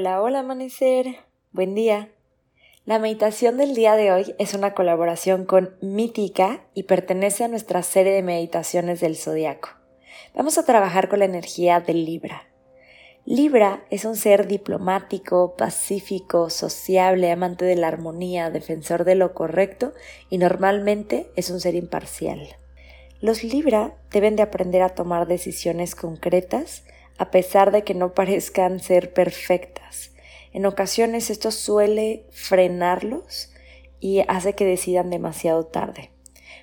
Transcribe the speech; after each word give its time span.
Hola, 0.00 0.22
hola 0.22 0.38
amanecer. 0.38 1.16
Buen 1.52 1.74
día. 1.74 2.08
La 2.86 2.98
meditación 2.98 3.58
del 3.58 3.74
día 3.74 3.96
de 3.96 4.12
hoy 4.12 4.34
es 4.38 4.54
una 4.54 4.72
colaboración 4.72 5.44
con 5.44 5.76
Mítica 5.82 6.64
y 6.72 6.84
pertenece 6.84 7.44
a 7.44 7.48
nuestra 7.48 7.82
serie 7.82 8.14
de 8.14 8.22
meditaciones 8.22 9.00
del 9.00 9.14
zodiaco. 9.14 9.68
Vamos 10.34 10.56
a 10.56 10.64
trabajar 10.64 11.10
con 11.10 11.18
la 11.18 11.26
energía 11.26 11.80
del 11.80 12.06
Libra. 12.06 12.44
Libra 13.26 13.84
es 13.90 14.06
un 14.06 14.16
ser 14.16 14.46
diplomático, 14.46 15.54
pacífico, 15.54 16.48
sociable, 16.48 17.30
amante 17.30 17.66
de 17.66 17.76
la 17.76 17.88
armonía, 17.88 18.48
defensor 18.48 19.04
de 19.04 19.16
lo 19.16 19.34
correcto 19.34 19.92
y 20.30 20.38
normalmente 20.38 21.30
es 21.36 21.50
un 21.50 21.60
ser 21.60 21.74
imparcial. 21.74 22.48
Los 23.20 23.44
Libra 23.44 23.98
deben 24.10 24.34
de 24.34 24.44
aprender 24.44 24.80
a 24.80 24.94
tomar 24.94 25.26
decisiones 25.26 25.94
concretas 25.94 26.84
a 27.18 27.30
pesar 27.30 27.70
de 27.72 27.84
que 27.84 27.94
no 27.94 28.14
parezcan 28.14 28.80
ser 28.80 29.12
perfectas. 29.12 30.12
En 30.52 30.66
ocasiones 30.66 31.30
esto 31.30 31.50
suele 31.50 32.26
frenarlos 32.30 33.52
y 34.00 34.22
hace 34.28 34.54
que 34.54 34.64
decidan 34.64 35.10
demasiado 35.10 35.66
tarde. 35.66 36.10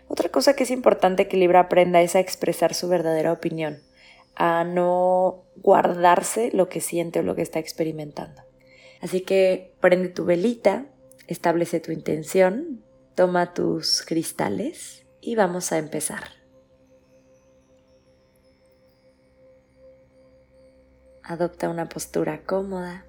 Otra 0.07 0.29
cosa 0.29 0.55
que 0.55 0.63
es 0.63 0.71
importante 0.71 1.27
que 1.27 1.37
Libra 1.37 1.61
aprenda 1.61 2.01
es 2.01 2.15
a 2.15 2.19
expresar 2.19 2.73
su 2.73 2.87
verdadera 2.87 3.31
opinión, 3.31 3.83
a 4.35 4.63
no 4.63 5.43
guardarse 5.57 6.49
lo 6.53 6.69
que 6.69 6.81
siente 6.81 7.19
o 7.19 7.23
lo 7.23 7.35
que 7.35 7.41
está 7.41 7.59
experimentando. 7.59 8.41
Así 9.01 9.21
que 9.21 9.73
prende 9.79 10.09
tu 10.09 10.25
velita, 10.25 10.85
establece 11.27 11.79
tu 11.79 11.91
intención, 11.91 12.83
toma 13.15 13.53
tus 13.53 14.01
cristales 14.01 15.05
y 15.21 15.35
vamos 15.35 15.71
a 15.71 15.77
empezar. 15.77 16.36
Adopta 21.29 21.67
una 21.67 21.89
postura 21.89 22.45
cómoda. 22.45 23.05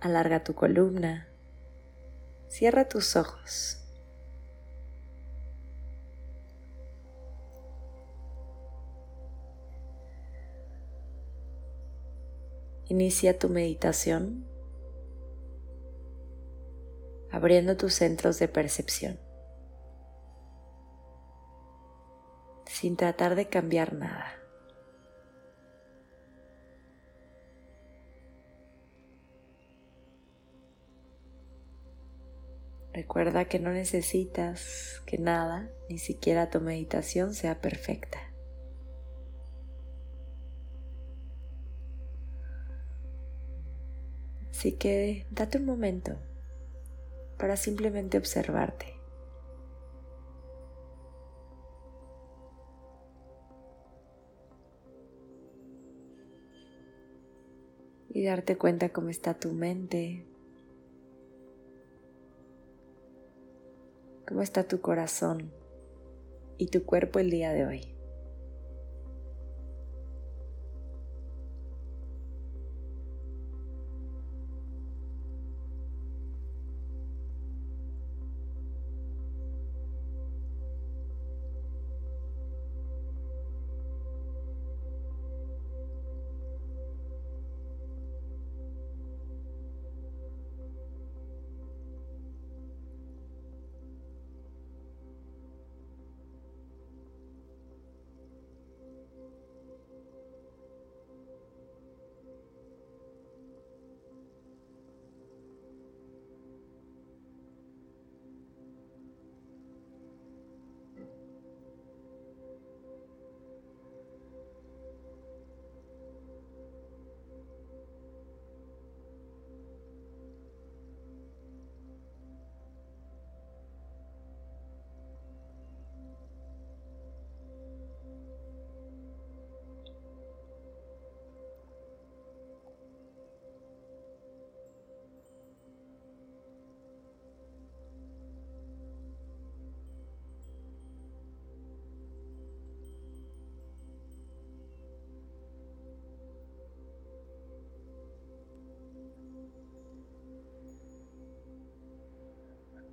Alarga 0.00 0.42
tu 0.42 0.52
columna. 0.54 1.28
Cierra 2.48 2.88
tus 2.88 3.14
ojos. 3.14 3.78
Inicia 12.88 13.38
tu 13.38 13.48
meditación 13.48 14.44
abriendo 17.30 17.76
tus 17.76 17.94
centros 17.94 18.40
de 18.40 18.48
percepción 18.48 19.20
sin 22.66 22.96
tratar 22.96 23.36
de 23.36 23.48
cambiar 23.48 23.94
nada. 23.94 24.41
Recuerda 32.92 33.46
que 33.46 33.58
no 33.58 33.70
necesitas 33.70 35.02
que 35.06 35.16
nada, 35.16 35.70
ni 35.88 35.96
siquiera 35.98 36.50
tu 36.50 36.60
meditación, 36.60 37.34
sea 37.34 37.60
perfecta. 37.60 38.18
Así 44.50 44.72
que 44.72 45.26
date 45.30 45.58
un 45.58 45.64
momento 45.64 46.18
para 47.38 47.56
simplemente 47.56 48.18
observarte. 48.18 48.94
Y 58.10 58.24
darte 58.26 58.58
cuenta 58.58 58.90
cómo 58.90 59.08
está 59.08 59.32
tu 59.34 59.52
mente, 59.52 60.26
¿Cómo 64.32 64.40
está 64.40 64.66
tu 64.66 64.80
corazón 64.80 65.52
y 66.56 66.68
tu 66.68 66.86
cuerpo 66.86 67.18
el 67.18 67.28
día 67.28 67.52
de 67.52 67.66
hoy? 67.66 67.94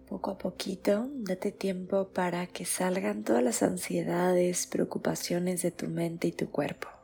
Poco 0.10 0.32
a 0.32 0.38
poquito, 0.40 1.08
date 1.14 1.52
tiempo 1.52 2.08
para 2.08 2.48
que 2.48 2.66
salgan 2.66 3.24
todas 3.24 3.44
las 3.44 3.62
ansiedades, 3.62 4.66
preocupaciones 4.66 5.62
de 5.62 5.70
tu 5.70 5.88
mente 5.88 6.28
y 6.28 6.32
tu 6.32 6.50
cuerpo. 6.50 6.99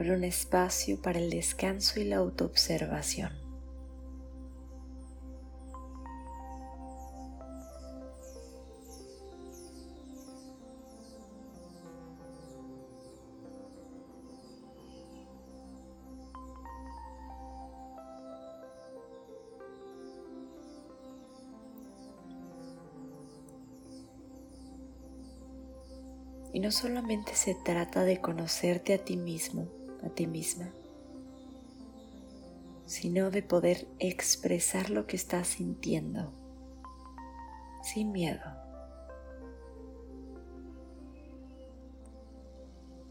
Abre 0.00 0.14
un 0.16 0.24
espacio 0.24 1.02
para 1.02 1.18
el 1.18 1.28
descanso 1.28 2.00
y 2.00 2.04
la 2.04 2.16
autoobservación. 2.16 3.32
Y 26.54 26.60
no 26.60 26.70
solamente 26.72 27.34
se 27.34 27.54
trata 27.54 28.02
de 28.04 28.22
conocerte 28.22 28.94
a 28.94 29.04
ti 29.04 29.18
mismo, 29.18 29.68
a 30.02 30.08
ti 30.10 30.26
misma, 30.26 30.72
sino 32.86 33.30
de 33.30 33.42
poder 33.42 33.86
expresar 33.98 34.90
lo 34.90 35.06
que 35.06 35.16
estás 35.16 35.48
sintiendo 35.48 36.32
sin 37.82 38.12
miedo. 38.12 38.42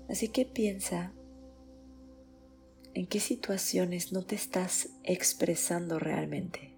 Así 0.09 0.29
que 0.29 0.45
piensa 0.45 1.13
¿En 2.99 3.05
qué 3.05 3.19
situaciones 3.19 4.11
no 4.11 4.23
te 4.23 4.35
estás 4.35 4.89
expresando 5.03 5.99
realmente? 5.99 6.75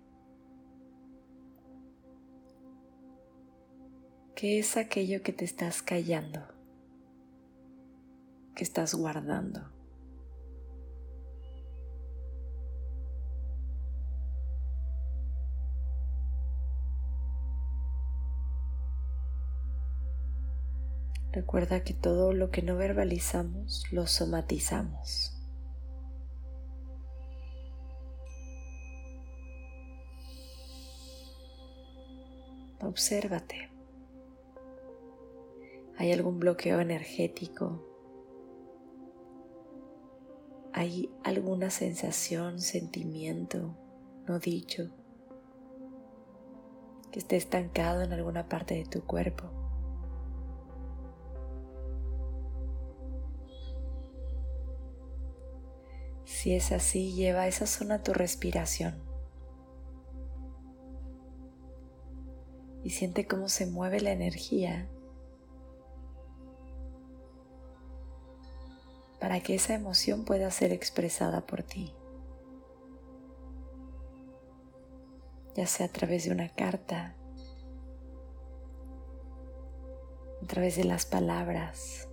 ¿Qué 4.36 4.60
es 4.60 4.76
aquello 4.76 5.24
que 5.24 5.32
te 5.34 5.46
estás 5.46 5.82
callando? 5.82 6.42
¿Que 8.56 8.64
estás 8.64 8.94
guardando? 8.94 9.72
Recuerda 21.32 21.82
que 21.84 21.94
todo 21.94 22.34
lo 22.34 22.52
que 22.52 22.62
no 22.62 22.76
verbalizamos 22.76 23.86
lo 23.92 24.06
somatizamos. 24.06 25.38
Obsérvate. 32.82 33.70
¿Hay 35.98 36.12
algún 36.12 36.40
bloqueo 36.40 36.82
energético? 36.82 37.88
¿Hay 40.74 41.10
alguna 41.24 41.70
sensación, 41.70 42.60
sentimiento 42.60 43.78
no 44.28 44.40
dicho 44.40 44.90
que 47.12 47.20
esté 47.20 47.38
estancado 47.38 48.02
en 48.02 48.14
alguna 48.14 48.50
parte 48.50 48.74
de 48.76 48.86
tu 48.86 49.06
cuerpo? 49.06 49.61
Si 56.42 56.56
es 56.56 56.72
así, 56.72 57.14
lleva 57.14 57.46
esa 57.46 57.68
zona 57.68 58.02
tu 58.02 58.14
respiración. 58.14 58.96
Y 62.84 62.90
siente 62.90 63.28
cómo 63.28 63.48
se 63.48 63.68
mueve 63.68 64.02
la 64.02 64.12
energía 64.12 64.90
para 69.20 69.42
que 69.42 69.54
esa 69.54 69.76
emoción 69.76 70.26
pueda 70.26 70.50
ser 70.50 70.72
expresada 70.72 71.46
por 71.46 71.62
ti. 71.62 71.94
Ya 75.54 75.68
sea 75.68 75.86
a 75.86 75.90
través 75.90 76.26
de 76.26 76.32
una 76.32 76.50
carta, 76.50 77.16
a 80.42 80.48
través 80.48 80.76
de 80.76 80.86
las 80.86 81.06
palabras, 81.06 82.11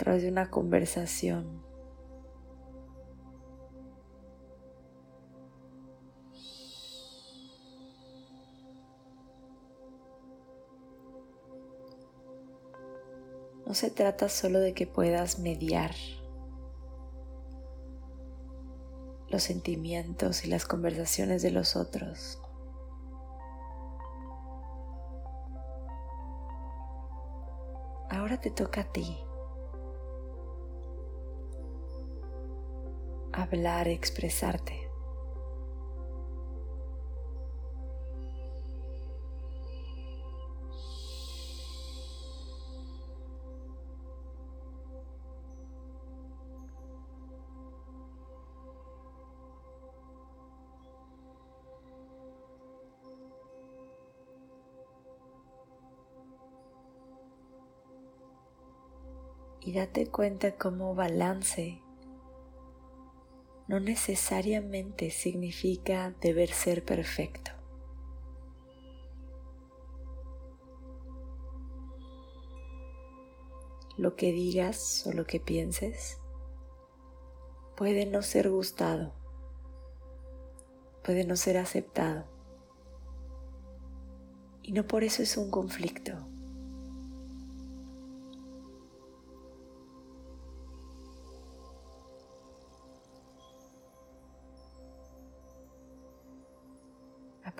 través 0.00 0.22
de 0.22 0.30
una 0.30 0.48
conversación. 0.48 1.62
No 13.66 13.74
se 13.74 13.90
trata 13.90 14.30
solo 14.30 14.58
de 14.58 14.72
que 14.72 14.86
puedas 14.86 15.38
mediar 15.38 15.94
los 19.28 19.42
sentimientos 19.42 20.46
y 20.46 20.48
las 20.48 20.64
conversaciones 20.64 21.42
de 21.42 21.50
los 21.50 21.76
otros. 21.76 22.40
Ahora 28.08 28.40
te 28.40 28.50
toca 28.50 28.80
a 28.80 28.92
ti. 28.92 29.29
Hablar, 33.50 33.88
expresarte. 33.88 34.90
y 59.62 59.72
date 59.72 60.06
cuenta 60.06 60.56
cómo 60.56 60.94
balance 60.94 61.82
no 63.70 63.78
necesariamente 63.78 65.10
significa 65.10 66.12
deber 66.20 66.50
ser 66.50 66.84
perfecto. 66.84 67.52
Lo 73.96 74.16
que 74.16 74.32
digas 74.32 75.06
o 75.06 75.12
lo 75.12 75.24
que 75.24 75.38
pienses 75.38 76.18
puede 77.76 78.06
no 78.06 78.22
ser 78.22 78.50
gustado, 78.50 79.14
puede 81.04 81.24
no 81.24 81.36
ser 81.36 81.56
aceptado. 81.56 82.24
Y 84.64 84.72
no 84.72 84.84
por 84.88 85.04
eso 85.04 85.22
es 85.22 85.36
un 85.36 85.48
conflicto. 85.48 86.29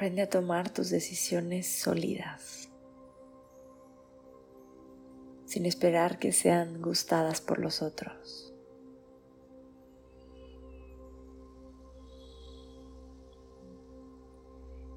Aprende 0.00 0.22
a 0.22 0.30
tomar 0.30 0.72
tus 0.72 0.88
decisiones 0.88 1.66
sólidas, 1.68 2.70
sin 5.44 5.66
esperar 5.66 6.18
que 6.18 6.32
sean 6.32 6.80
gustadas 6.80 7.42
por 7.42 7.58
los 7.58 7.82
otros. 7.82 8.54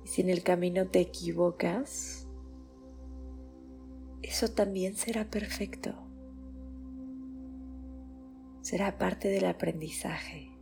Y 0.05 0.07
si 0.07 0.21
en 0.21 0.29
el 0.29 0.41
camino 0.41 0.87
te 0.87 1.01
equivocas, 1.01 2.25
eso 4.21 4.51
también 4.51 4.95
será 4.95 5.29
perfecto. 5.29 5.91
Será 8.61 8.97
parte 8.97 9.27
del 9.27 9.47
aprendizaje. 9.47 10.52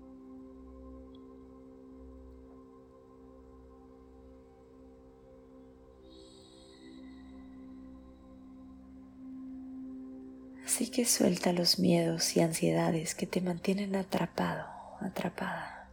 Así 10.82 10.90
que 10.90 11.06
suelta 11.06 11.54
los 11.54 11.78
miedos 11.78 12.36
y 12.36 12.42
ansiedades 12.42 13.14
que 13.14 13.28
te 13.28 13.40
mantienen 13.40 13.96
atrapado, 13.96 14.66
atrapada. 15.00 15.92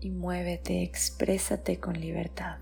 Y 0.00 0.10
muévete, 0.10 0.84
exprésate 0.84 1.80
con 1.80 2.00
libertad. 2.00 2.58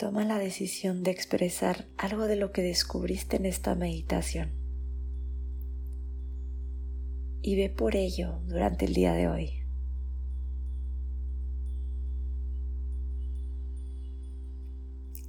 Toma 0.00 0.24
la 0.24 0.38
decisión 0.38 1.02
de 1.02 1.10
expresar 1.10 1.86
algo 1.98 2.26
de 2.26 2.36
lo 2.36 2.52
que 2.52 2.62
descubriste 2.62 3.36
en 3.36 3.44
esta 3.44 3.74
meditación 3.74 4.50
y 7.42 7.54
ve 7.54 7.68
por 7.68 7.94
ello 7.96 8.40
durante 8.46 8.86
el 8.86 8.94
día 8.94 9.12
de 9.12 9.28
hoy. 9.28 9.66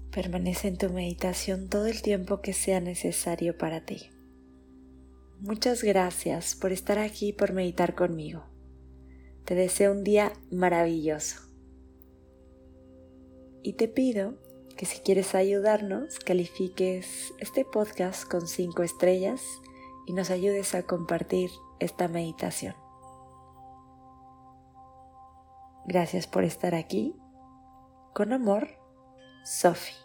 Permanece 0.10 0.70
en 0.70 0.78
tu 0.78 0.90
meditación 0.90 1.68
todo 1.68 1.88
el 1.88 2.02
tiempo 2.02 2.40
que 2.40 2.54
sea 2.54 2.80
necesario 2.80 3.58
para 3.58 3.84
ti. 3.84 4.10
Muchas 5.42 5.84
gracias 5.84 6.56
por 6.56 6.72
estar 6.72 6.98
aquí 6.98 7.28
y 7.28 7.34
por 7.34 7.52
meditar 7.52 7.94
conmigo. 7.94 8.46
Te 9.44 9.54
deseo 9.54 9.92
un 9.92 10.06
día 10.06 10.32
maravilloso. 10.50 11.42
Y 13.64 13.74
te 13.74 13.90
pido 13.90 14.38
que 14.82 14.88
si 14.88 15.00
quieres 15.02 15.36
ayudarnos, 15.36 16.18
califiques 16.18 17.36
este 17.38 17.64
podcast 17.64 18.28
con 18.28 18.48
5 18.48 18.82
estrellas 18.82 19.44
y 20.08 20.14
nos 20.14 20.32
ayudes 20.32 20.74
a 20.74 20.82
compartir 20.82 21.52
esta 21.80 22.08
meditación. 22.08 22.74
Gracias 25.86 26.26
por 26.26 26.44
estar 26.46 26.74
aquí. 26.74 27.16
Con 28.16 28.34
amor, 28.34 28.70
Sophie. 29.44 30.01